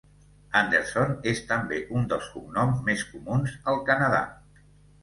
[0.61, 4.27] Anderson és també un dels cognoms més comuns al Canadà.